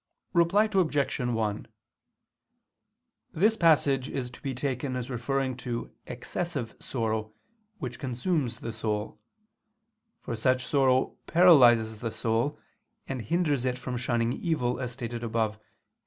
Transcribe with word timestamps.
Reply 0.33 0.63
Obj. 0.73 1.19
1: 1.19 1.67
This 3.33 3.55
passage 3.55 4.09
is 4.09 4.31
to 4.31 4.41
be 4.41 4.55
taken 4.55 4.95
as 4.95 5.11
referring 5.11 5.55
to 5.57 5.91
excessive 6.07 6.73
sorrow, 6.79 7.33
which 7.77 7.99
consumes 7.99 8.61
the 8.61 8.73
soul: 8.73 9.19
for 10.19 10.35
such 10.35 10.65
sorrow 10.65 11.17
paralyzes 11.27 12.01
the 12.01 12.09
soul, 12.09 12.59
and 13.07 13.21
hinders 13.21 13.63
it 13.63 13.77
from 13.77 13.95
shunning 13.95 14.33
evil, 14.33 14.79
as 14.79 14.91
stated 14.93 15.23
above 15.23 15.57
(Q. 15.59 15.65